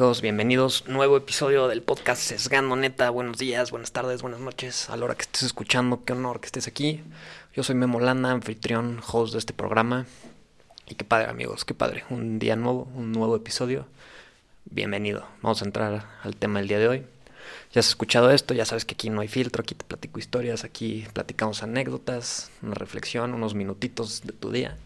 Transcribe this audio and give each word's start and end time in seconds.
Bienvenidos. 0.00 0.88
Nuevo 0.88 1.18
episodio 1.18 1.68
del 1.68 1.82
podcast 1.82 2.22
Sesgando 2.22 2.74
Neta. 2.74 3.10
Buenos 3.10 3.36
días, 3.36 3.70
buenas 3.70 3.92
tardes, 3.92 4.22
buenas 4.22 4.40
noches. 4.40 4.88
A 4.88 4.96
la 4.96 5.04
hora 5.04 5.14
que 5.14 5.22
estés 5.22 5.42
escuchando, 5.42 6.06
qué 6.06 6.14
honor 6.14 6.40
que 6.40 6.46
estés 6.46 6.66
aquí. 6.66 7.02
Yo 7.54 7.62
soy 7.62 7.74
Memo 7.74 8.00
Landa, 8.00 8.30
anfitrión, 8.30 9.02
host 9.06 9.34
de 9.34 9.38
este 9.38 9.52
programa. 9.52 10.06
Y 10.88 10.94
qué 10.94 11.04
padre, 11.04 11.28
amigos, 11.28 11.66
qué 11.66 11.74
padre. 11.74 12.04
Un 12.08 12.38
día 12.38 12.56
nuevo, 12.56 12.88
un 12.94 13.12
nuevo 13.12 13.36
episodio. 13.36 13.84
Bienvenido. 14.64 15.26
Vamos 15.42 15.60
a 15.60 15.66
entrar 15.66 16.06
al 16.22 16.34
tema 16.34 16.60
del 16.60 16.68
día 16.68 16.78
de 16.78 16.88
hoy. 16.88 17.06
Ya 17.74 17.80
has 17.80 17.88
escuchado 17.88 18.30
esto, 18.30 18.54
ya 18.54 18.64
sabes 18.64 18.86
que 18.86 18.94
aquí 18.94 19.10
no 19.10 19.20
hay 19.20 19.28
filtro, 19.28 19.60
aquí 19.60 19.74
te 19.74 19.84
platico 19.84 20.18
historias, 20.18 20.64
aquí 20.64 21.06
platicamos 21.12 21.62
anécdotas, 21.62 22.50
una 22.62 22.74
reflexión, 22.74 23.34
unos 23.34 23.54
minutitos 23.54 24.22
de 24.22 24.32
tu 24.32 24.50
día. 24.50 24.78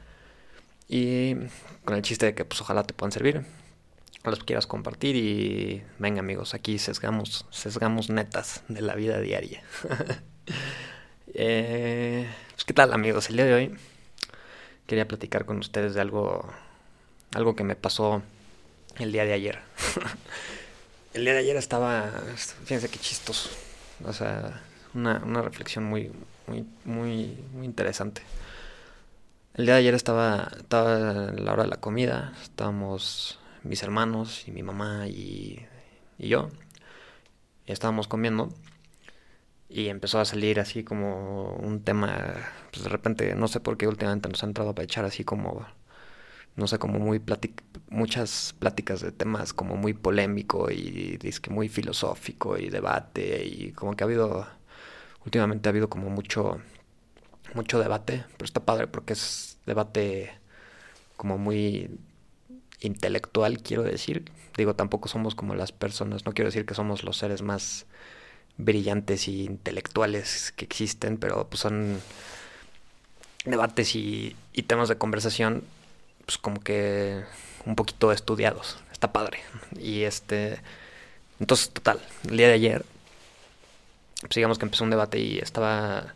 Y 0.89 1.37
con 1.85 1.95
el 1.95 2.03
chiste 2.03 2.27
de 2.27 2.35
que 2.35 2.45
pues 2.45 2.61
ojalá 2.61 2.83
te 2.83 2.95
puedan 2.95 3.13
servir 3.13 3.47
los 4.31 4.43
quieras 4.43 4.67
compartir 4.67 5.17
y 5.17 5.83
venga 5.99 6.21
amigos, 6.21 6.55
aquí 6.55 6.79
sesgamos, 6.79 7.47
sesgamos 7.51 8.09
netas 8.09 8.63
de 8.69 8.81
la 8.81 8.95
vida 8.95 9.21
diaria. 9.21 9.63
eh, 11.35 12.27
pues, 12.53 12.65
¿Qué 12.65 12.73
tal 12.73 12.93
amigos? 12.93 13.29
El 13.29 13.37
día 13.37 13.45
de 13.45 13.55
hoy 13.55 13.77
quería 14.87 15.07
platicar 15.07 15.45
con 15.45 15.59
ustedes 15.59 15.95
de 15.95 16.01
algo, 16.01 16.49
algo 17.35 17.55
que 17.55 17.65
me 17.65 17.77
pasó 17.77 18.23
el 18.99 19.13
día 19.13 19.27
de 19.27 19.35
ayer. 19.35 19.59
el 21.15 21.25
día 21.25 21.35
de 21.35 21.41
ayer 21.41 21.57
estaba, 21.57 22.11
fíjense 22.65 22.89
qué 22.89 22.99
chistoso, 22.99 23.51
o 24.05 24.13
sea, 24.15 24.63
una, 24.95 25.23
una 25.25 25.43
reflexión 25.43 25.85
muy, 25.85 26.11
muy, 26.47 26.65
muy, 26.85 27.39
muy 27.53 27.67
interesante. 27.67 28.23
El 29.53 29.67
día 29.67 29.75
de 29.75 29.81
ayer 29.81 29.95
estaba, 29.95 30.51
estaba 30.57 30.99
la 31.33 31.53
hora 31.53 31.65
de 31.65 31.69
la 31.69 31.77
comida, 31.77 32.33
estábamos 32.43 33.39
mis 33.65 33.83
hermanos 33.83 34.47
y 34.47 34.53
mi 34.53 34.63
mamá 34.63 35.09
y, 35.09 35.67
yo. 36.19 36.51
estábamos 37.67 38.09
comiendo 38.09 38.51
y 39.69 39.89
empezó 39.89 40.21
a 40.21 40.25
salir 40.25 40.61
así 40.61 40.85
como 40.85 41.55
un 41.57 41.83
tema, 41.83 42.35
pues 42.71 42.85
de 42.85 42.91
repente, 42.91 43.35
no 43.35 43.49
sé 43.49 43.61
por 43.61 43.77
qué 43.77 43.89
últimamente 43.89 44.29
nos 44.29 44.43
ha 44.43 44.47
entrado 44.47 44.75
a 44.77 44.83
echar 44.83 45.05
así 45.05 45.25
como, 45.25 45.67
no 46.57 46.67
sé, 46.69 46.79
como 46.79 46.99
muy 46.99 47.21
muchas 47.91 48.55
pláticas 48.59 49.01
de 49.01 49.13
temas 49.13 49.53
como 49.53 49.77
muy 49.77 49.95
polémico 49.95 50.71
y 50.71 51.19
muy 51.51 51.69
filosófico 51.69 52.59
y 52.59 52.71
debate 52.71 53.45
y 53.45 53.73
como 53.73 53.97
que 53.97 54.05
ha 54.05 54.07
habido, 54.07 54.47
últimamente 55.25 55.69
ha 55.69 55.71
habido 55.71 55.89
como 55.89 56.11
mucho, 56.11 56.61
mucho 57.55 57.81
debate, 57.81 58.25
pero 58.37 58.45
está 58.45 58.61
padre 58.65 58.87
porque 58.89 59.15
es 59.15 59.59
debate 59.67 60.33
como 61.17 61.39
muy 61.39 61.91
intelectual, 62.85 63.59
quiero 63.59 63.83
decir. 63.83 64.31
Digo, 64.57 64.75
tampoco 64.75 65.09
somos 65.09 65.35
como 65.35 65.55
las 65.55 65.73
personas, 65.73 66.25
no 66.25 66.33
quiero 66.33 66.49
decir 66.49 66.67
que 66.67 66.75
somos 66.75 67.03
los 67.03 67.17
seres 67.19 67.43
más 67.43 67.87
brillantes 68.57 69.27
y 69.29 69.45
intelectuales 69.45 70.53
que 70.53 70.65
existen, 70.65 71.17
pero 71.17 71.49
pues 71.49 71.61
son 71.61 72.01
debates 73.45 73.97
y, 73.97 74.37
temas 74.67 74.89
de 74.89 74.97
conversación, 74.97 75.65
pues 76.25 76.39
como 76.39 76.61
que 76.61 77.25
un 77.67 77.77
poquito 77.77 78.13
estudiados. 78.13 78.79
Está 78.93 79.13
padre. 79.13 79.41
Y 79.79 80.03
este. 80.03 80.61
Entonces, 81.41 81.71
total, 81.71 82.01
el 82.29 82.37
día 82.37 82.49
de 82.49 82.55
ayer, 82.55 82.85
pues 84.21 84.35
digamos 84.37 84.59
que 84.59 84.65
empezó 84.65 84.85
un 84.85 84.91
debate 84.91 85.19
y 85.19 85.39
estaba. 85.39 86.15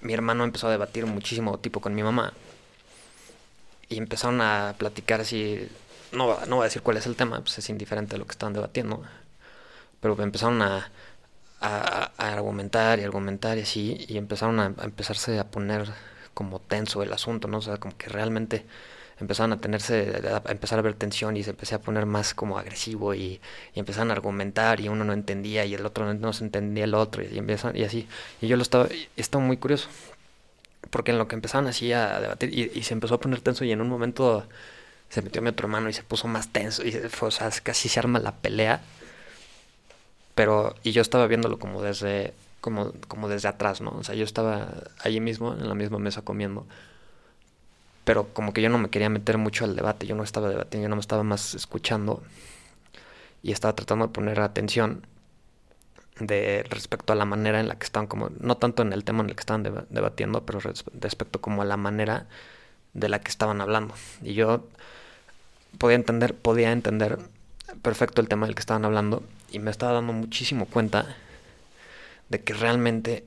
Mi 0.00 0.14
hermano 0.14 0.44
empezó 0.44 0.68
a 0.68 0.70
debatir 0.70 1.06
muchísimo 1.06 1.58
tipo 1.58 1.80
con 1.80 1.94
mi 1.94 2.02
mamá 2.02 2.32
y 3.88 3.98
empezaron 3.98 4.40
a 4.40 4.74
platicar 4.78 5.20
así, 5.20 5.68
no, 6.12 6.38
no 6.46 6.56
voy 6.56 6.62
a 6.62 6.66
decir 6.66 6.82
cuál 6.82 6.96
es 6.96 7.06
el 7.06 7.16
tema, 7.16 7.40
pues 7.40 7.58
es 7.58 7.68
indiferente 7.70 8.16
a 8.16 8.18
lo 8.18 8.26
que 8.26 8.32
estaban 8.32 8.52
debatiendo, 8.52 9.02
pero 10.00 10.20
empezaron 10.22 10.62
a, 10.62 10.90
a, 11.60 12.12
argumentar 12.18 12.98
y 12.98 13.04
argumentar 13.04 13.58
y 13.58 13.62
así, 13.62 14.04
y 14.08 14.18
empezaron 14.18 14.60
a, 14.60 14.66
empezarse 14.82 15.38
a 15.38 15.50
poner 15.50 15.88
como 16.34 16.60
tenso 16.60 17.02
el 17.02 17.12
asunto, 17.12 17.48
¿no? 17.48 17.58
O 17.58 17.62
sea, 17.62 17.78
como 17.78 17.96
que 17.96 18.08
realmente 18.08 18.64
empezaron 19.20 19.52
a 19.52 19.60
tenerse, 19.60 20.20
a 20.44 20.50
empezar 20.50 20.78
a 20.78 20.82
ver 20.82 20.94
tensión 20.94 21.36
y 21.36 21.44
se 21.44 21.50
empecé 21.50 21.74
a 21.76 21.80
poner 21.80 22.06
más 22.06 22.34
como 22.34 22.58
agresivo 22.58 23.14
y, 23.14 23.40
y, 23.74 23.80
empezaron 23.80 24.10
a 24.10 24.14
argumentar 24.14 24.80
y 24.80 24.88
uno 24.88 25.04
no 25.04 25.12
entendía 25.12 25.64
y 25.64 25.74
el 25.74 25.86
otro 25.86 26.12
no, 26.14 26.32
se 26.32 26.44
entendía 26.44 26.84
el 26.84 26.94
otro 26.94 27.22
y, 27.22 27.38
empiezan, 27.38 27.76
y 27.76 27.84
así. 27.84 28.08
Y 28.40 28.48
yo 28.48 28.56
lo 28.56 28.62
estaba, 28.62 28.88
estaba 29.16 29.44
muy 29.44 29.56
curioso 29.58 29.88
porque 30.90 31.12
en 31.12 31.18
lo 31.18 31.28
que 31.28 31.34
empezaron 31.34 31.66
así 31.66 31.92
a 31.92 32.20
debatir 32.20 32.52
y, 32.52 32.82
se 32.82 32.94
empezó 32.94 33.14
a 33.14 33.20
poner 33.20 33.40
tenso 33.40 33.64
y 33.64 33.72
en 33.72 33.80
un 33.80 33.88
momento 33.88 34.46
se 35.08 35.22
metió 35.22 35.42
mi 35.42 35.48
otro 35.48 35.66
hermano 35.66 35.88
y 35.88 35.92
se 35.92 36.02
puso 36.02 36.28
más 36.28 36.48
tenso 36.52 36.84
y 36.84 36.92
fue, 36.92 37.28
o 37.28 37.30
sea, 37.30 37.50
casi 37.62 37.88
se 37.88 38.00
arma 38.00 38.18
la 38.18 38.32
pelea. 38.32 38.82
Pero, 40.34 40.74
y 40.82 40.92
yo 40.92 41.02
estaba 41.02 41.26
viéndolo 41.26 41.58
como 41.58 41.82
desde, 41.82 42.32
como, 42.60 42.92
como 43.08 43.28
desde 43.28 43.48
atrás, 43.48 43.80
¿no? 43.82 43.90
O 43.90 44.04
sea, 44.04 44.14
yo 44.14 44.24
estaba 44.24 44.72
allí 45.00 45.20
mismo, 45.20 45.52
en 45.52 45.68
la 45.68 45.74
misma 45.74 45.98
mesa 45.98 46.22
comiendo. 46.22 46.66
Pero 48.04 48.28
como 48.32 48.52
que 48.52 48.62
yo 48.62 48.68
no 48.70 48.78
me 48.78 48.90
quería 48.90 49.08
meter 49.10 49.38
mucho 49.38 49.64
al 49.64 49.76
debate, 49.76 50.06
yo 50.06 50.14
no 50.16 50.24
estaba 50.24 50.48
debatiendo, 50.48 50.86
yo 50.86 50.88
no 50.88 50.96
me 50.96 51.00
estaba 51.00 51.22
más 51.22 51.54
escuchando. 51.54 52.22
Y 53.42 53.52
estaba 53.52 53.74
tratando 53.74 54.06
de 54.06 54.12
poner 54.12 54.40
atención 54.40 55.06
de 56.18 56.64
respecto 56.68 57.12
a 57.12 57.16
la 57.16 57.24
manera 57.24 57.60
en 57.60 57.68
la 57.68 57.76
que 57.76 57.84
estaban 57.84 58.06
como 58.06 58.30
no 58.38 58.56
tanto 58.56 58.82
en 58.82 58.92
el 58.92 59.04
tema 59.04 59.22
en 59.22 59.30
el 59.30 59.34
que 59.34 59.40
estaban 59.40 59.62
debatiendo 59.62 60.44
pero 60.44 60.60
respecto 60.60 61.40
como 61.40 61.62
a 61.62 61.64
la 61.64 61.76
manera 61.76 62.26
de 62.92 63.08
la 63.08 63.20
que 63.20 63.30
estaban 63.30 63.60
hablando. 63.60 63.94
Y 64.22 64.34
yo 64.34 64.68
podía 65.78 65.96
entender 65.96 66.34
podía 66.34 66.72
entender 66.72 67.18
perfecto 67.82 68.20
el 68.20 68.28
tema 68.28 68.46
del 68.46 68.54
que 68.54 68.60
estaban 68.60 68.84
hablando 68.84 69.22
y 69.50 69.58
me 69.58 69.70
estaba 69.70 69.92
dando 69.92 70.12
muchísimo 70.12 70.66
cuenta 70.66 71.16
de 72.28 72.42
que 72.42 72.54
realmente 72.54 73.26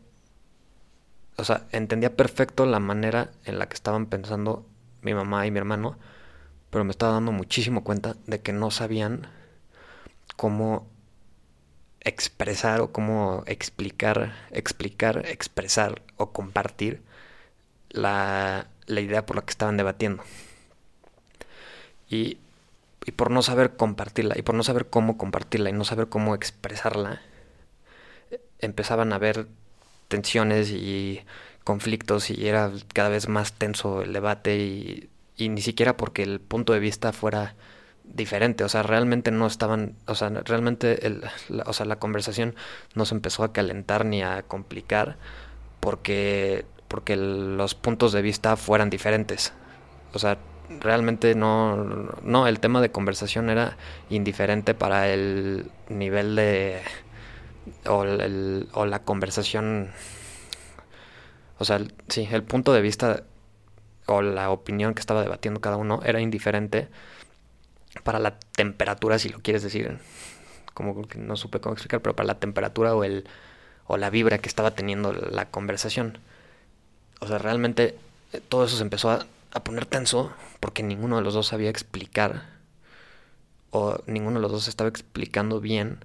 o 1.37 1.43
sea 1.43 1.65
entendía 1.71 2.15
perfecto 2.15 2.65
la 2.65 2.79
manera 2.79 3.31
en 3.45 3.59
la 3.59 3.67
que 3.67 3.73
estaban 3.73 4.05
pensando 4.05 4.65
mi 5.01 5.13
mamá 5.13 5.45
y 5.47 5.51
mi 5.51 5.57
hermano 5.57 5.97
pero 6.69 6.83
me 6.83 6.91
estaba 6.91 7.13
dando 7.13 7.31
muchísimo 7.31 7.83
cuenta 7.83 8.15
de 8.27 8.41
que 8.41 8.53
no 8.53 8.69
sabían 8.69 9.27
cómo 10.35 10.87
expresar 12.05 12.81
o 12.81 12.91
cómo 12.91 13.43
explicar, 13.47 14.33
explicar, 14.51 15.25
expresar 15.27 16.01
o 16.17 16.31
compartir 16.31 17.01
la, 17.89 18.67
la 18.87 19.01
idea 19.01 19.25
por 19.25 19.35
la 19.35 19.41
que 19.43 19.51
estaban 19.51 19.77
debatiendo. 19.77 20.23
Y, 22.09 22.37
y, 23.05 23.11
por 23.11 23.31
no 23.31 23.41
saber 23.41 23.75
compartirla, 23.75 24.35
y 24.37 24.43
por 24.43 24.55
no 24.55 24.63
saber 24.63 24.87
cómo 24.89 25.17
compartirla, 25.17 25.69
y 25.71 25.73
no 25.73 25.83
saber 25.83 26.07
cómo 26.07 26.35
expresarla, 26.35 27.21
empezaban 28.59 29.11
a 29.11 29.17
haber 29.17 29.47
tensiones 30.07 30.69
y 30.71 31.23
conflictos 31.63 32.29
y 32.29 32.47
era 32.47 32.71
cada 32.93 33.09
vez 33.09 33.27
más 33.27 33.53
tenso 33.53 34.01
el 34.03 34.13
debate 34.13 34.57
y, 34.57 35.09
y 35.35 35.49
ni 35.49 35.61
siquiera 35.61 35.97
porque 35.97 36.23
el 36.23 36.39
punto 36.39 36.73
de 36.73 36.79
vista 36.79 37.11
fuera 37.11 37.55
diferente, 38.13 38.63
o 38.63 38.69
sea, 38.69 38.83
realmente 38.83 39.31
no 39.31 39.47
estaban, 39.47 39.95
o 40.07 40.15
sea, 40.15 40.29
realmente 40.29 41.05
el, 41.07 41.23
o 41.65 41.73
sea, 41.73 41.85
la 41.85 41.97
conversación 41.97 42.55
no 42.93 43.05
se 43.05 43.15
empezó 43.15 43.43
a 43.43 43.53
calentar 43.53 44.05
ni 44.05 44.23
a 44.23 44.43
complicar 44.43 45.17
porque, 45.79 46.65
porque 46.87 47.15
los 47.15 47.75
puntos 47.75 48.11
de 48.13 48.21
vista 48.21 48.55
fueran 48.55 48.89
diferentes. 48.89 49.53
O 50.13 50.19
sea, 50.19 50.37
realmente 50.79 51.35
no, 51.35 51.83
no, 52.23 52.47
el 52.47 52.59
tema 52.59 52.81
de 52.81 52.91
conversación 52.91 53.49
era 53.49 53.77
indiferente 54.09 54.73
para 54.73 55.09
el 55.09 55.69
nivel 55.89 56.35
de, 56.35 56.81
o, 57.87 58.03
el, 58.03 58.69
o 58.73 58.85
la 58.85 58.99
conversación, 58.99 59.91
o 61.59 61.65
sea, 61.65 61.81
sí, 62.07 62.27
el 62.31 62.43
punto 62.43 62.73
de 62.73 62.81
vista 62.81 63.23
o 64.07 64.21
la 64.21 64.51
opinión 64.51 64.93
que 64.93 64.99
estaba 64.99 65.23
debatiendo 65.23 65.61
cada 65.61 65.77
uno 65.77 66.01
era 66.05 66.21
indiferente 66.21 66.89
para 68.03 68.19
la 68.19 68.39
temperatura, 68.39 69.19
si 69.19 69.29
lo 69.29 69.39
quieres 69.39 69.63
decir, 69.63 69.97
como 70.73 71.07
que 71.07 71.17
no 71.17 71.35
supe 71.35 71.59
cómo 71.59 71.73
explicar, 71.73 72.01
pero 72.01 72.15
para 72.15 72.27
la 72.27 72.39
temperatura 72.39 72.95
o 72.95 73.03
el 73.03 73.27
o 73.87 73.97
la 73.97 74.09
vibra 74.09 74.39
que 74.39 74.49
estaba 74.49 74.71
teniendo 74.71 75.13
la 75.13 75.49
conversación. 75.49 76.17
O 77.19 77.27
sea, 77.27 77.37
realmente 77.37 77.95
eh, 78.33 78.41
todo 78.47 78.65
eso 78.65 78.77
se 78.77 78.81
empezó 78.81 79.11
a, 79.11 79.25
a 79.53 79.63
poner 79.63 79.85
tenso 79.85 80.33
porque 80.59 80.83
ninguno 80.83 81.17
de 81.17 81.21
los 81.21 81.33
dos 81.33 81.47
sabía 81.47 81.69
explicar 81.69 82.43
o 83.69 84.01
ninguno 84.07 84.39
de 84.39 84.41
los 84.41 84.51
dos 84.51 84.67
estaba 84.67 84.89
explicando 84.89 85.59
bien 85.59 85.99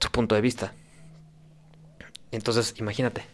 su 0.00 0.10
punto 0.10 0.34
de 0.34 0.40
vista. 0.40 0.72
Entonces, 2.30 2.74
imagínate, 2.78 3.24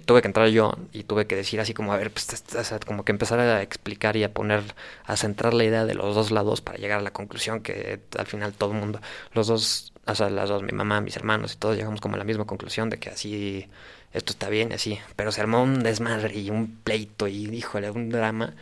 tuve 0.00 0.22
que 0.22 0.28
entrar 0.28 0.48
yo 0.48 0.74
y 0.92 1.04
tuve 1.04 1.26
que 1.26 1.36
decir 1.36 1.60
así 1.60 1.74
como, 1.74 1.92
a 1.92 1.96
ver, 1.96 2.10
pues, 2.10 2.44
como 2.86 3.04
que 3.04 3.12
empezar 3.12 3.40
a 3.40 3.62
explicar 3.62 4.16
y 4.16 4.24
a 4.24 4.32
poner, 4.32 4.62
a 5.04 5.16
centrar 5.16 5.54
la 5.54 5.64
idea 5.64 5.84
de 5.84 5.94
los 5.94 6.14
dos 6.14 6.30
lados 6.30 6.60
para 6.60 6.78
llegar 6.78 7.00
a 7.00 7.02
la 7.02 7.12
conclusión 7.12 7.60
que 7.62 8.00
al 8.18 8.26
final 8.26 8.52
todo 8.54 8.72
el 8.72 8.78
mundo, 8.78 9.00
los 9.34 9.48
dos, 9.48 9.92
o 10.06 10.14
sea, 10.14 10.30
las 10.30 10.48
dos, 10.48 10.62
mi 10.62 10.72
mamá, 10.72 11.00
mis 11.00 11.16
hermanos 11.16 11.54
y 11.54 11.56
todos 11.56 11.76
llegamos 11.76 12.00
como 12.00 12.14
a 12.14 12.18
la 12.18 12.24
misma 12.24 12.46
conclusión 12.46 12.90
de 12.90 12.98
que 12.98 13.10
así, 13.10 13.68
esto 14.12 14.32
está 14.32 14.48
bien 14.48 14.70
y 14.72 14.74
así, 14.74 14.98
pero 15.16 15.32
se 15.32 15.40
armó 15.40 15.62
un 15.62 15.82
desmadre 15.82 16.38
y 16.38 16.50
un 16.50 16.76
pleito 16.84 17.28
y, 17.28 17.44
híjole, 17.54 17.90
un 17.90 18.10
drama, 18.10 18.54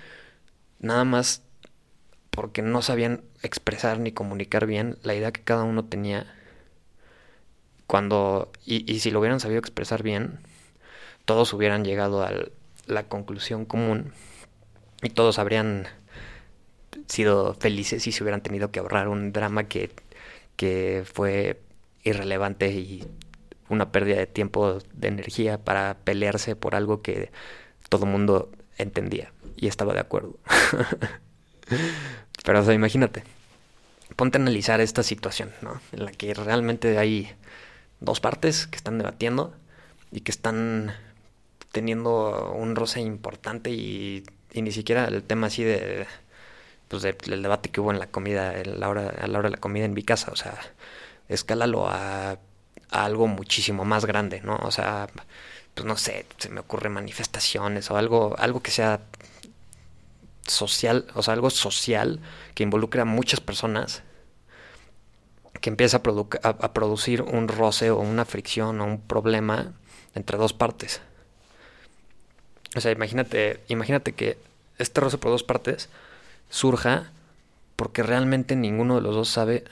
nada 0.80 1.04
más 1.04 1.42
porque 2.30 2.62
no 2.62 2.82
sabían 2.82 3.22
expresar 3.42 3.98
ni 4.00 4.12
comunicar 4.12 4.66
bien 4.66 4.98
la 5.02 5.14
idea 5.14 5.32
que 5.32 5.42
cada 5.42 5.64
uno 5.64 5.84
tenía. 5.84 6.26
Cuando, 7.86 8.52
y 8.64 9.00
si 9.00 9.10
lo 9.10 9.18
hubieran 9.18 9.40
sabido 9.40 9.58
expresar 9.58 10.04
bien, 10.04 10.38
todos 11.30 11.52
hubieran 11.52 11.84
llegado 11.84 12.24
a 12.24 12.32
la 12.88 13.04
conclusión 13.04 13.64
común 13.64 14.12
y 15.00 15.10
todos 15.10 15.38
habrían 15.38 15.86
sido 17.06 17.54
felices 17.54 18.04
y 18.08 18.10
se 18.10 18.24
hubieran 18.24 18.40
tenido 18.40 18.72
que 18.72 18.80
ahorrar 18.80 19.06
un 19.06 19.32
drama 19.32 19.68
que, 19.68 19.92
que 20.56 21.04
fue 21.04 21.60
irrelevante 22.02 22.72
y 22.72 23.06
una 23.68 23.92
pérdida 23.92 24.16
de 24.16 24.26
tiempo, 24.26 24.80
de 24.92 25.06
energía 25.06 25.58
para 25.58 25.98
pelearse 26.02 26.56
por 26.56 26.74
algo 26.74 27.00
que 27.00 27.30
todo 27.88 28.06
mundo 28.06 28.50
entendía 28.76 29.32
y 29.56 29.68
estaba 29.68 29.94
de 29.94 30.00
acuerdo. 30.00 30.36
Pero, 32.44 32.72
imagínate, 32.72 33.22
ponte 34.16 34.38
a 34.38 34.40
analizar 34.40 34.80
esta 34.80 35.04
situación, 35.04 35.52
¿no? 35.62 35.80
En 35.92 36.06
la 36.06 36.10
que 36.10 36.34
realmente 36.34 36.98
hay 36.98 37.30
dos 38.00 38.18
partes 38.18 38.66
que 38.66 38.74
están 38.74 38.98
debatiendo 38.98 39.54
y 40.10 40.22
que 40.22 40.32
están 40.32 40.92
teniendo 41.72 42.52
un 42.52 42.76
roce 42.76 43.00
importante 43.00 43.70
y, 43.70 44.24
ni 44.54 44.72
siquiera 44.72 45.06
el 45.06 45.22
tema 45.22 45.46
así 45.46 45.62
de 45.62 46.06
pues 46.88 47.02
del 47.02 47.42
debate 47.42 47.70
que 47.70 47.80
hubo 47.80 47.92
en 47.92 48.00
la 48.00 48.08
comida 48.08 48.52
la 48.64 48.88
hora, 48.88 49.14
a 49.20 49.26
la 49.28 49.38
hora 49.38 49.48
de 49.48 49.54
la 49.54 49.60
comida 49.60 49.84
en 49.84 49.94
mi 49.94 50.02
casa 50.02 50.32
o 50.32 50.36
sea 50.36 50.58
escálalo 51.28 51.88
a, 51.88 52.32
a 52.32 53.04
algo 53.04 53.28
muchísimo 53.28 53.84
más 53.84 54.06
grande 54.06 54.40
no 54.42 54.56
o 54.56 54.72
sea 54.72 55.06
pues 55.74 55.86
no 55.86 55.96
sé 55.96 56.26
se 56.38 56.48
me 56.48 56.60
ocurre 56.60 56.88
manifestaciones 56.88 57.92
o 57.92 57.96
algo 57.96 58.34
algo 58.38 58.60
que 58.60 58.72
sea 58.72 59.02
social 60.48 61.06
o 61.14 61.22
sea 61.22 61.34
algo 61.34 61.50
social 61.50 62.18
que 62.56 62.64
involucre 62.64 63.02
a 63.02 63.04
muchas 63.04 63.38
personas 63.38 64.02
que 65.60 65.70
empieza 65.70 65.98
a 65.98 66.72
producir 66.72 67.22
un 67.22 67.46
roce 67.46 67.92
o 67.92 68.00
una 68.00 68.24
fricción 68.24 68.80
o 68.80 68.84
un 68.84 69.00
problema 69.00 69.74
entre 70.16 70.38
dos 70.38 70.52
partes 70.52 71.02
o 72.76 72.80
sea, 72.80 72.92
imagínate, 72.92 73.60
imagínate 73.68 74.12
que 74.12 74.38
este 74.78 75.00
roce 75.00 75.18
por 75.18 75.30
dos 75.30 75.42
partes 75.42 75.88
surja 76.48 77.10
porque 77.76 78.02
realmente 78.02 78.56
ninguno 78.56 78.96
de 78.96 79.00
los 79.00 79.14
dos 79.14 79.28
sabe 79.28 79.64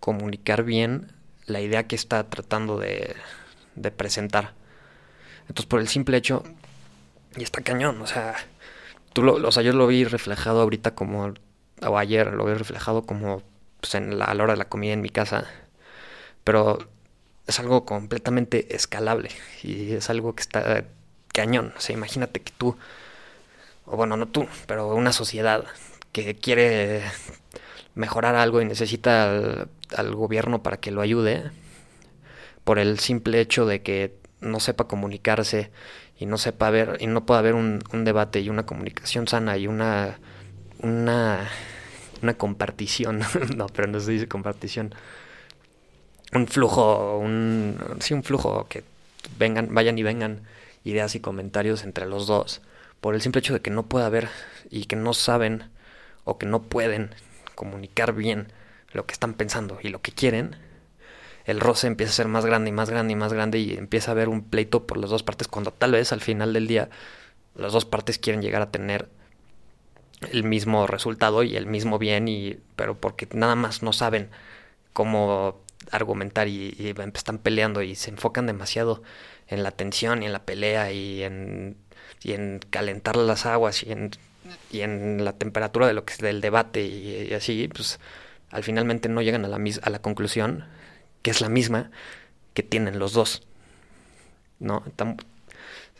comunicar 0.00 0.64
bien 0.64 1.12
la 1.46 1.60
idea 1.60 1.86
que 1.86 1.96
está 1.96 2.24
tratando 2.24 2.78
de, 2.78 3.14
presentar. 3.96 4.52
Entonces, 5.42 5.66
por 5.66 5.80
el 5.80 5.88
simple 5.88 6.16
hecho, 6.16 6.42
y 7.36 7.42
está 7.42 7.60
cañón, 7.60 8.00
o 8.00 8.06
sea, 8.06 8.34
tú 9.12 9.22
lo, 9.22 9.34
o 9.34 9.52
sea, 9.52 9.62
yo 9.62 9.72
lo 9.72 9.86
vi 9.86 10.04
reflejado 10.04 10.62
ahorita 10.62 10.94
como, 10.94 11.34
o 11.82 11.98
ayer 11.98 12.32
lo 12.32 12.46
vi 12.46 12.54
reflejado 12.54 13.02
como 13.02 13.42
pues, 13.80 13.94
en 13.94 14.20
a 14.22 14.34
la 14.34 14.42
hora 14.42 14.54
de 14.54 14.58
la 14.58 14.68
comida 14.68 14.94
en 14.94 15.02
mi 15.02 15.10
casa, 15.10 15.46
pero 16.44 16.78
es 17.46 17.60
algo 17.60 17.84
completamente 17.84 18.74
escalable 18.74 19.28
y 19.62 19.92
es 19.92 20.08
algo 20.08 20.34
que 20.34 20.42
está 20.42 20.84
cañón. 21.34 21.74
O 21.76 21.80
sea, 21.80 21.94
imagínate 21.94 22.40
que 22.40 22.52
tú, 22.56 22.76
o 23.84 23.96
bueno, 23.96 24.16
no 24.16 24.28
tú, 24.28 24.46
pero 24.66 24.94
una 24.94 25.12
sociedad 25.12 25.64
que 26.12 26.36
quiere 26.36 27.02
mejorar 27.94 28.36
algo 28.36 28.62
y 28.62 28.64
necesita 28.64 29.66
al, 29.96 30.14
gobierno 30.14 30.62
para 30.62 30.78
que 30.78 30.92
lo 30.92 31.02
ayude, 31.02 31.50
por 32.64 32.78
el 32.78 32.98
simple 33.00 33.40
hecho 33.40 33.66
de 33.66 33.82
que 33.82 34.14
no 34.40 34.60
sepa 34.60 34.88
comunicarse 34.88 35.70
y 36.18 36.26
no 36.26 36.38
sepa 36.38 36.70
ver 36.70 36.98
y 37.00 37.06
no 37.08 37.26
pueda 37.26 37.40
haber 37.40 37.54
un, 37.54 37.82
un 37.92 38.04
debate 38.04 38.40
y 38.40 38.48
una 38.48 38.66
comunicación 38.66 39.26
sana 39.26 39.56
y 39.56 39.66
una 39.66 40.18
una 40.78 41.48
una 42.22 42.34
compartición 42.34 43.20
no 43.56 43.66
pero 43.66 43.88
no 43.88 44.00
se 44.00 44.12
dice 44.12 44.28
compartición 44.28 44.94
un 46.32 46.46
flujo 46.46 47.18
un 47.18 47.78
sí 48.00 48.14
un 48.14 48.22
flujo 48.22 48.66
que 48.68 48.84
vengan 49.38 49.74
vayan 49.74 49.98
y 49.98 50.02
vengan 50.02 50.42
ideas 50.84 51.14
y 51.14 51.20
comentarios 51.20 51.82
entre 51.82 52.06
los 52.06 52.26
dos 52.26 52.62
por 53.00 53.14
el 53.14 53.20
simple 53.20 53.40
hecho 53.40 53.52
de 53.52 53.60
que 53.60 53.70
no 53.70 53.86
puede 53.86 54.06
haber 54.06 54.28
y 54.70 54.86
que 54.86 54.96
no 54.96 55.12
saben 55.12 55.64
o 56.24 56.38
que 56.38 56.46
no 56.46 56.62
pueden 56.62 57.14
comunicar 57.54 58.14
bien 58.14 58.48
lo 58.92 59.06
que 59.06 59.12
están 59.12 59.34
pensando 59.34 59.78
y 59.82 59.88
lo 59.88 60.00
que 60.00 60.12
quieren, 60.12 60.56
el 61.44 61.60
roce 61.60 61.86
empieza 61.86 62.12
a 62.12 62.14
ser 62.14 62.28
más 62.28 62.46
grande 62.46 62.70
y 62.70 62.72
más 62.72 62.88
grande 62.88 63.12
y 63.12 63.16
más 63.16 63.32
grande 63.32 63.58
y 63.58 63.76
empieza 63.76 64.10
a 64.10 64.12
haber 64.12 64.28
un 64.28 64.42
pleito 64.42 64.86
por 64.86 64.96
las 64.96 65.10
dos 65.10 65.22
partes 65.22 65.48
cuando 65.48 65.70
tal 65.70 65.92
vez 65.92 66.12
al 66.12 66.20
final 66.20 66.52
del 66.52 66.66
día 66.66 66.88
las 67.54 67.72
dos 67.72 67.84
partes 67.84 68.18
quieren 68.18 68.40
llegar 68.40 68.62
a 68.62 68.70
tener 68.70 69.08
el 70.32 70.44
mismo 70.44 70.86
resultado 70.86 71.42
y 71.42 71.56
el 71.56 71.66
mismo 71.66 71.98
bien 71.98 72.28
y 72.28 72.58
pero 72.76 72.98
porque 72.98 73.28
nada 73.32 73.56
más 73.56 73.82
no 73.82 73.92
saben 73.92 74.30
cómo 74.92 75.60
argumentar 75.90 76.48
y, 76.48 76.74
y 76.78 76.94
están 77.14 77.38
peleando 77.38 77.82
y 77.82 77.94
se 77.94 78.10
enfocan 78.10 78.46
demasiado 78.46 79.02
en 79.48 79.62
la 79.62 79.70
tensión 79.70 80.22
y 80.22 80.26
en 80.26 80.32
la 80.32 80.44
pelea 80.44 80.92
y 80.92 81.22
en, 81.22 81.76
calentar 82.70 83.16
las 83.16 83.46
aguas 83.46 83.82
y 83.82 84.80
en, 84.80 85.24
la 85.24 85.32
temperatura 85.34 85.86
de 85.86 85.94
lo 85.94 86.04
que 86.04 86.14
es 86.14 86.18
del 86.18 86.40
debate 86.40 86.82
y, 86.84 87.32
así, 87.34 87.68
pues 87.68 88.00
al 88.50 88.62
finalmente 88.62 89.08
no 89.08 89.22
llegan 89.22 89.44
a 89.44 89.48
la, 89.48 89.58
a 89.82 89.90
la 89.90 89.98
conclusión 90.00 90.64
que 91.22 91.30
es 91.30 91.40
la 91.40 91.48
misma 91.48 91.90
que 92.52 92.62
tienen 92.62 92.98
los 92.98 93.12
dos. 93.12 93.42
¿No? 94.60 94.84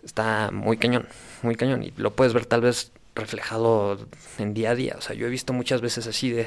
Está 0.04 0.50
muy 0.52 0.76
cañón, 0.76 1.08
muy 1.42 1.56
cañón. 1.56 1.82
Y 1.82 1.92
lo 1.96 2.14
puedes 2.14 2.34
ver 2.34 2.46
tal 2.46 2.60
vez 2.60 2.92
reflejado 3.14 4.06
en 4.38 4.54
día 4.54 4.70
a 4.70 4.74
día. 4.74 4.94
O 4.98 5.00
sea, 5.00 5.16
yo 5.16 5.26
he 5.26 5.30
visto 5.30 5.52
muchas 5.52 5.80
veces 5.80 6.06
así 6.06 6.30
de, 6.30 6.46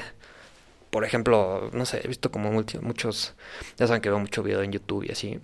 por 0.90 1.04
ejemplo, 1.04 1.70
no 1.72 1.84
sé, 1.86 2.00
he 2.04 2.08
visto 2.08 2.30
como 2.30 2.50
muchos, 2.50 3.34
ya 3.76 3.86
saben 3.86 4.02
que 4.02 4.08
veo 4.08 4.18
mucho 4.18 4.42
video 4.42 4.62
en 4.62 4.72
YouTube 4.72 5.04
y 5.04 5.12
así, 5.12 5.40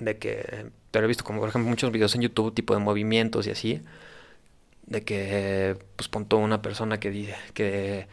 de 0.00 0.18
que, 0.18 0.70
pero 0.90 1.04
he 1.04 1.08
visto 1.08 1.24
como 1.24 1.40
por 1.40 1.48
ejemplo 1.48 1.68
muchos 1.68 1.92
videos 1.92 2.14
en 2.14 2.22
YouTube 2.22 2.54
tipo 2.54 2.74
de 2.74 2.80
movimientos 2.80 3.46
y 3.46 3.50
así, 3.50 3.82
de 4.86 5.02
que 5.04 5.76
pues 5.96 6.08
punto 6.08 6.36
una 6.38 6.62
persona 6.62 7.00
que 7.00 7.10
dice 7.10 7.36
que, 7.54 8.08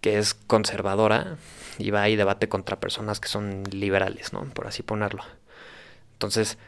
que 0.00 0.18
es 0.18 0.34
conservadora 0.34 1.36
y 1.78 1.90
va 1.90 2.08
y 2.08 2.16
debate 2.16 2.48
contra 2.48 2.80
personas 2.80 3.20
que 3.20 3.28
son 3.28 3.64
liberales, 3.70 4.32
¿no? 4.32 4.44
Por 4.54 4.66
así 4.66 4.82
ponerlo. 4.82 5.22
Entonces, 6.14 6.58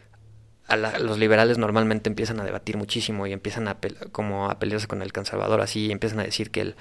a 0.66 0.76
los 0.76 1.18
liberales 1.18 1.58
normalmente 1.58 2.08
empiezan 2.08 2.40
a 2.40 2.44
debatir 2.44 2.76
muchísimo 2.76 3.26
y 3.26 3.32
empiezan 3.32 3.68
a 3.68 3.76
como 4.12 4.50
a 4.50 4.58
pelearse 4.58 4.86
con 4.86 5.02
el 5.02 5.12
conservador 5.12 5.60
así 5.60 5.86
y 5.86 5.92
empiezan 5.92 6.20
a 6.20 6.24
decir 6.24 6.50
que 6.50 6.62
el 6.62 6.76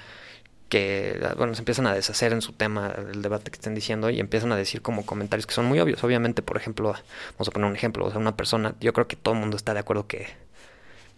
que, 0.68 1.20
bueno, 1.36 1.54
se 1.54 1.60
empiezan 1.60 1.86
a 1.86 1.94
deshacer 1.94 2.32
en 2.32 2.42
su 2.42 2.52
tema 2.52 2.94
el 3.12 3.22
debate 3.22 3.50
que 3.50 3.56
estén 3.56 3.74
diciendo 3.74 4.10
y 4.10 4.20
empiezan 4.20 4.52
a 4.52 4.56
decir 4.56 4.82
como 4.82 5.06
comentarios 5.06 5.46
que 5.46 5.54
son 5.54 5.66
muy 5.66 5.78
obvios. 5.80 6.02
Obviamente, 6.04 6.42
por 6.42 6.56
ejemplo, 6.56 6.94
vamos 7.32 7.48
a 7.48 7.50
poner 7.50 7.68
un 7.68 7.76
ejemplo, 7.76 8.06
o 8.06 8.10
sea, 8.10 8.18
una 8.18 8.36
persona, 8.36 8.74
yo 8.80 8.92
creo 8.92 9.06
que 9.06 9.16
todo 9.16 9.34
el 9.34 9.40
mundo 9.40 9.56
está 9.56 9.74
de 9.74 9.80
acuerdo 9.80 10.06
que, 10.06 10.28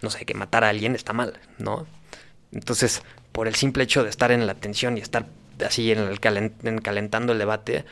no 0.03 0.11
sé, 0.11 0.25
que 0.25 0.35
matar 0.35 0.65
a 0.65 0.69
alguien 0.71 0.95
está 0.95 1.12
mal, 1.12 1.38
¿no? 1.59 1.87
Entonces, 2.53 3.03
por 3.33 3.49
el 3.49 3.55
simple 3.55 3.85
hecho 3.85 4.05
de 4.05 4.11
estar 4.11 4.31
en 4.31 4.47
la 4.47 4.55
tensión 4.55 4.99
y 4.99 5.00
estar 5.00 5.26
así 5.65 5.91
en 5.93 5.99
el 6.00 6.21
calentando 6.83 7.33
el 7.33 7.38
debate, 7.38 7.85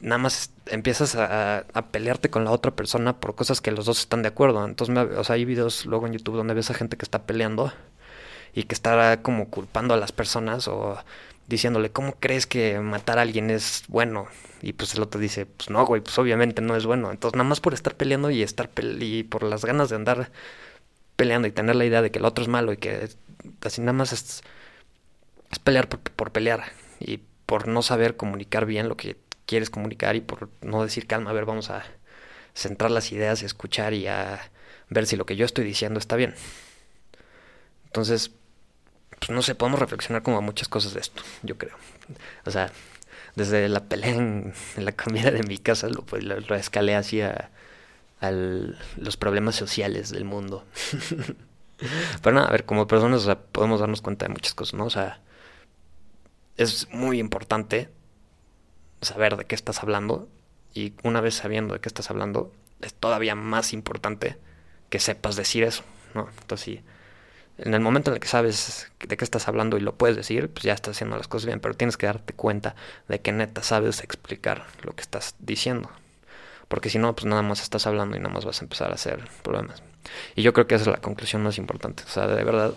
nada 0.00 0.18
más 0.18 0.50
empiezas 0.66 1.14
a, 1.16 1.58
a, 1.58 1.86
pelearte 1.90 2.30
con 2.30 2.44
la 2.44 2.50
otra 2.50 2.72
persona 2.72 3.18
por 3.20 3.34
cosas 3.34 3.60
que 3.60 3.70
los 3.70 3.86
dos 3.86 4.00
están 4.00 4.22
de 4.22 4.28
acuerdo. 4.28 4.64
Entonces, 4.64 4.96
o 5.16 5.24
sea, 5.24 5.34
hay 5.34 5.44
videos 5.44 5.86
luego 5.86 6.06
en 6.06 6.12
YouTube 6.14 6.36
donde 6.36 6.54
ves 6.54 6.70
a 6.70 6.74
gente 6.74 6.96
que 6.96 7.04
está 7.04 7.22
peleando 7.24 7.72
y 8.54 8.64
que 8.64 8.74
estará 8.74 9.22
como 9.22 9.50
culpando 9.50 9.94
a 9.94 9.96
las 9.96 10.12
personas 10.12 10.68
o 10.68 10.98
diciéndole, 11.46 11.90
¿cómo 11.90 12.14
crees 12.18 12.46
que 12.46 12.78
matar 12.80 13.18
a 13.18 13.22
alguien 13.22 13.50
es 13.50 13.84
bueno? 13.88 14.28
Y 14.62 14.72
pues 14.72 14.94
el 14.94 15.02
otro 15.02 15.20
dice, 15.20 15.46
pues 15.46 15.70
no, 15.70 15.84
güey, 15.84 16.00
pues 16.00 16.18
obviamente 16.18 16.62
no 16.62 16.76
es 16.76 16.86
bueno. 16.86 17.10
Entonces, 17.10 17.36
nada 17.36 17.48
más 17.48 17.60
por 17.60 17.74
estar 17.74 17.96
peleando 17.96 18.30
y 18.30 18.42
estar 18.42 18.70
y 19.00 19.24
por 19.24 19.42
las 19.42 19.64
ganas 19.64 19.90
de 19.90 19.96
andar 19.96 20.30
peleando 21.16 21.48
y 21.48 21.52
tener 21.52 21.76
la 21.76 21.84
idea 21.84 22.02
de 22.02 22.10
que 22.10 22.18
el 22.18 22.24
otro 22.24 22.42
es 22.42 22.48
malo 22.48 22.72
y 22.72 22.76
que 22.78 23.08
así 23.62 23.80
nada 23.80 23.92
más 23.92 24.12
es, 24.12 24.42
es 25.50 25.58
pelear 25.58 25.88
por, 25.88 26.00
por, 26.00 26.32
pelear 26.32 26.64
y 27.00 27.20
por 27.46 27.68
no 27.68 27.82
saber 27.82 28.16
comunicar 28.16 28.66
bien 28.66 28.88
lo 28.88 28.96
que 28.96 29.16
quieres 29.46 29.70
comunicar 29.70 30.16
y 30.16 30.20
por 30.20 30.48
no 30.62 30.82
decir 30.82 31.06
calma, 31.06 31.30
a 31.30 31.34
ver, 31.34 31.44
vamos 31.44 31.70
a 31.70 31.84
centrar 32.54 32.90
las 32.90 33.12
ideas 33.12 33.42
escuchar 33.42 33.94
y 33.94 34.06
a 34.06 34.40
ver 34.88 35.06
si 35.06 35.16
lo 35.16 35.26
que 35.26 35.36
yo 35.36 35.44
estoy 35.44 35.64
diciendo 35.64 35.98
está 35.98 36.16
bien. 36.16 36.34
Entonces, 37.86 38.32
pues 39.18 39.30
no 39.30 39.42
sé, 39.42 39.54
podemos 39.54 39.80
reflexionar 39.80 40.22
como 40.22 40.40
muchas 40.42 40.68
cosas 40.68 40.94
de 40.94 41.00
esto, 41.00 41.22
yo 41.42 41.56
creo. 41.56 41.76
O 42.44 42.50
sea, 42.50 42.70
desde 43.36 43.68
la 43.68 43.84
pelea 43.84 44.10
en, 44.10 44.52
la 44.76 44.92
comida 44.92 45.30
de 45.30 45.42
mi 45.42 45.58
casa 45.58 45.88
lo, 45.88 46.02
pues, 46.02 46.24
lo, 46.24 46.38
lo 46.40 46.54
escalé 46.54 46.94
hacia 46.94 47.50
los 48.30 49.16
problemas 49.16 49.54
sociales 49.54 50.10
del 50.10 50.24
mundo. 50.24 50.64
Pero 52.22 52.34
nada, 52.36 52.48
a 52.48 52.52
ver, 52.52 52.64
como 52.64 52.86
personas 52.86 53.22
o 53.22 53.24
sea, 53.24 53.38
podemos 53.38 53.80
darnos 53.80 54.00
cuenta 54.00 54.26
de 54.26 54.32
muchas 54.32 54.54
cosas, 54.54 54.74
¿no? 54.74 54.86
O 54.86 54.90
sea, 54.90 55.20
es 56.56 56.88
muy 56.90 57.18
importante 57.18 57.90
saber 59.02 59.36
de 59.36 59.44
qué 59.44 59.54
estás 59.54 59.82
hablando 59.82 60.28
y 60.72 60.94
una 61.02 61.20
vez 61.20 61.34
sabiendo 61.34 61.74
de 61.74 61.80
qué 61.80 61.88
estás 61.88 62.10
hablando, 62.10 62.52
es 62.80 62.94
todavía 62.94 63.34
más 63.34 63.72
importante 63.72 64.38
que 64.88 65.00
sepas 65.00 65.36
decir 65.36 65.64
eso, 65.64 65.82
¿no? 66.14 66.28
Entonces, 66.40 66.64
sí 66.64 66.84
en 67.58 67.74
el 67.74 67.80
momento 67.80 68.10
en 68.10 68.14
el 68.14 68.20
que 68.20 68.28
sabes 68.28 68.90
de 68.98 69.16
qué 69.16 69.24
estás 69.24 69.46
hablando 69.46 69.76
y 69.76 69.80
lo 69.80 69.94
puedes 69.94 70.16
decir, 70.16 70.50
pues 70.50 70.64
ya 70.64 70.72
estás 70.72 70.96
haciendo 70.96 71.16
las 71.16 71.28
cosas 71.28 71.46
bien, 71.46 71.60
pero 71.60 71.74
tienes 71.74 71.96
que 71.96 72.06
darte 72.06 72.32
cuenta 72.32 72.74
de 73.08 73.20
que 73.20 73.32
neta 73.32 73.62
sabes 73.62 74.02
explicar 74.02 74.66
lo 74.82 74.94
que 74.94 75.02
estás 75.02 75.36
diciendo. 75.38 75.90
Porque 76.68 76.90
si 76.90 76.98
no, 76.98 77.14
pues 77.14 77.26
nada 77.26 77.42
más 77.42 77.62
estás 77.62 77.86
hablando 77.86 78.16
y 78.16 78.20
nada 78.20 78.34
más 78.34 78.44
vas 78.44 78.60
a 78.60 78.64
empezar 78.64 78.90
a 78.90 78.94
hacer 78.94 79.28
problemas. 79.42 79.82
Y 80.34 80.42
yo 80.42 80.52
creo 80.52 80.66
que 80.66 80.74
esa 80.74 80.84
es 80.84 80.90
la 80.90 81.00
conclusión 81.00 81.42
más 81.42 81.58
importante. 81.58 82.02
O 82.04 82.08
sea, 82.08 82.26
de 82.26 82.42
verdad, 82.42 82.74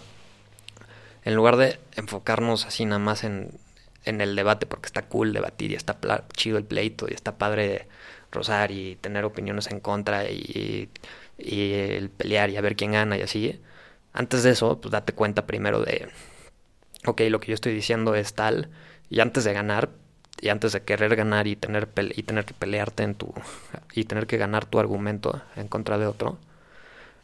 en 1.23 1.35
lugar 1.35 1.57
de 1.57 1.79
enfocarnos 1.95 2.65
así 2.65 2.85
nada 2.85 2.99
más 2.99 3.23
en, 3.23 3.57
en 4.05 4.21
el 4.21 4.35
debate, 4.35 4.67
porque 4.67 4.87
está 4.87 5.03
cool 5.03 5.33
debatir 5.33 5.71
y 5.71 5.75
está 5.75 5.97
chido 6.33 6.57
el 6.57 6.65
pleito 6.65 7.07
y 7.09 7.13
está 7.13 7.37
padre 7.37 7.87
rozar 8.31 8.71
y 8.71 8.97
tener 8.97 9.25
opiniones 9.25 9.67
en 9.71 9.79
contra 9.79 10.29
y, 10.29 10.89
y 11.37 11.73
el 11.73 12.09
pelear 12.09 12.49
y 12.51 12.57
a 12.57 12.61
ver 12.61 12.75
quién 12.75 12.91
gana 12.91 13.17
y 13.17 13.21
así 13.21 13.59
antes 14.17 14.41
de 14.41 14.49
eso, 14.49 14.81
pues 14.81 14.91
date 14.91 15.13
cuenta 15.13 15.45
primero 15.45 15.81
de, 15.81 16.09
ok, 17.05 17.21
lo 17.29 17.39
que 17.39 17.49
yo 17.49 17.53
estoy 17.53 17.73
diciendo 17.73 18.15
es 18.15 18.33
tal, 18.33 18.71
y 19.09 19.19
antes 19.19 19.43
de 19.43 19.53
ganar, 19.53 19.91
y 20.41 20.49
antes 20.49 20.71
de 20.71 20.81
querer 20.81 21.15
ganar 21.15 21.45
y 21.45 21.55
tener, 21.55 21.87
y 22.15 22.23
tener 22.23 22.45
que 22.45 22.55
pelearte 22.55 23.03
en 23.03 23.13
tu, 23.13 23.31
y 23.93 24.05
tener 24.05 24.25
que 24.25 24.37
ganar 24.37 24.65
tu 24.65 24.79
argumento 24.79 25.43
en 25.55 25.67
contra 25.67 25.99
de 25.99 26.07
otro, 26.07 26.39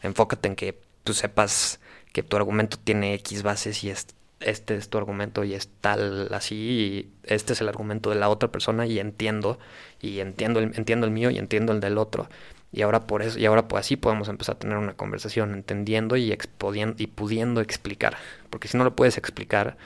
enfócate 0.04 0.50
en 0.50 0.56
que 0.56 0.80
tú 1.04 1.16
sepas 1.16 1.80
que 2.12 2.22
tu 2.22 2.38
argumento 2.38 2.78
tiene 2.78 3.16
X 3.16 3.42
bases 3.42 3.84
y 3.84 3.90
es, 3.90 4.08
este 4.40 4.76
es 4.76 4.88
tu 4.90 5.00
argumento 5.00 5.44
y 5.44 5.56
es 5.56 5.70
tal 5.82 6.32
así, 6.32 6.56
y 6.56 7.14
este 7.24 7.54
es 7.54 7.62
el 7.62 7.70
argumento 7.70 8.12
de 8.12 8.18
la 8.18 8.30
otra 8.30 8.52
persona 8.52 8.86
y 8.86 9.00
entiendo, 9.00 9.58
y 10.00 10.20
entiendo 10.20 10.60
el, 10.60 10.76
entiendo 10.76 11.08
el 11.08 11.12
mío 11.12 11.32
y 11.32 11.40
entiendo 11.40 11.74
el 11.74 11.80
del 11.80 11.98
otro. 11.98 12.30
Y 12.74 12.82
ahora 12.82 13.06
por 13.06 13.22
eso, 13.22 13.38
y 13.38 13.46
ahora 13.46 13.68
pues 13.68 13.86
así 13.86 13.96
podemos 13.96 14.28
empezar 14.30 14.56
a 14.56 14.60
tener 14.60 14.78
una 14.78 14.94
conversación 14.94 15.54
entendiendo 15.54 16.18
y, 16.18 16.34
y 16.34 17.08
pudiendo 17.08 17.62
explicar. 17.62 18.18
Porque 18.50 18.68
si 18.68 18.78
no 18.78 18.84
lo 18.84 18.96
puedes 18.96 19.18
explicar, 19.20 19.78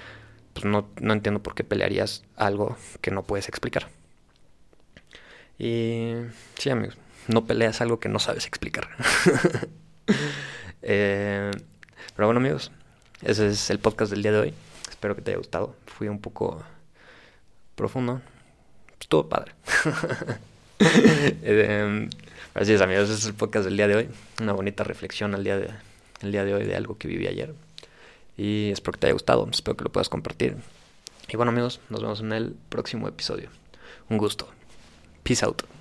pues 0.53 0.65
no, 0.65 0.87
no 1.01 1.13
entiendo 1.13 1.43
por 1.43 1.53
qué 1.53 1.65
pelearías 1.65 2.23
algo 2.37 2.77
que 3.01 3.11
no 3.11 3.23
puedes 3.23 3.49
explicar. 3.49 3.89
Y 5.59 6.13
sí, 6.57 6.69
amigos, 6.69 6.97
no 7.27 7.45
peleas 7.45 7.81
algo 7.81 7.99
que 7.99 8.07
no 8.07 8.19
sabes 8.19 8.45
explicar. 8.45 8.87
eh, 10.81 11.51
pero 12.15 12.27
bueno, 12.27 12.39
amigos, 12.39 12.71
ese 13.21 13.47
es 13.47 13.69
el 13.69 13.79
podcast 13.79 14.11
del 14.11 14.21
día 14.21 14.31
de 14.31 14.39
hoy. 14.39 14.53
Espero 14.89 15.15
que 15.15 15.21
te 15.21 15.31
haya 15.31 15.37
gustado. 15.39 15.75
Fui 15.87 16.07
un 16.07 16.19
poco 16.19 16.63
profundo. 17.75 18.21
Estuvo 18.99 19.27
padre. 19.27 19.51
eh, 20.79 22.09
Así 22.57 22.73
es, 22.73 22.81
amigos, 22.81 23.07
es 23.11 23.23
el 23.27 23.35
podcast 23.35 23.65
del 23.65 23.77
día 23.77 23.87
de 23.87 23.95
hoy. 23.95 24.09
Una 24.41 24.51
bonita 24.51 24.83
reflexión 24.83 25.35
al 25.35 25.43
día 25.43 25.59
de, 25.59 25.69
el 26.21 26.31
día 26.31 26.43
de 26.43 26.55
hoy 26.55 26.65
de 26.65 26.75
algo 26.75 26.97
que 26.97 27.07
viví 27.07 27.27
ayer. 27.27 27.53
Y 28.35 28.71
espero 28.71 28.93
que 28.93 28.99
te 28.99 29.05
haya 29.05 29.13
gustado, 29.13 29.47
espero 29.51 29.77
que 29.77 29.83
lo 29.83 29.91
puedas 29.91 30.09
compartir. 30.09 30.57
Y 31.29 31.37
bueno, 31.37 31.51
amigos, 31.51 31.81
nos 31.89 32.01
vemos 32.01 32.21
en 32.21 32.33
el 32.33 32.55
próximo 32.69 33.07
episodio. 33.07 33.49
Un 34.09 34.17
gusto. 34.17 34.49
Peace 35.21 35.45
out. 35.45 35.76